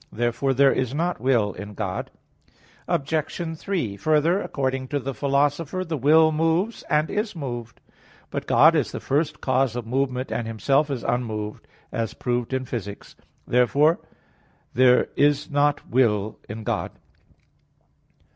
Therefore 0.11 0.55
there 0.55 0.73
is 0.73 0.95
not 0.95 1.19
will 1.21 1.53
in 1.53 1.75
God. 1.75 2.09
Obj. 2.87 3.55
3: 3.55 3.95
Further, 3.97 4.41
according 4.41 4.87
to 4.87 4.99
the 4.99 5.13
Philosopher 5.13 5.83
(De 5.83 5.93
Anima 5.93 5.93
iii, 5.93 6.11
54), 6.11 6.11
the 6.11 6.11
will 6.11 6.31
moves, 6.31 6.83
and 6.89 7.09
is 7.11 7.35
moved. 7.35 7.79
But 8.31 8.47
God 8.47 8.75
is 8.75 8.91
the 8.91 8.99
first 8.99 9.41
cause 9.41 9.75
of 9.75 9.85
movement, 9.85 10.31
and 10.31 10.47
Himself 10.47 10.89
is 10.89 11.03
unmoved, 11.03 11.67
as 11.91 12.15
proved 12.15 12.51
in 12.51 12.65
Phys. 12.65 12.83
viii, 13.45 13.45
49. 13.45 13.45
Therefore 13.45 13.99
there 14.73 15.07
is 15.15 15.51
not 15.51 15.87
will 15.87 16.39
in 16.49 16.63
God. 16.63 16.93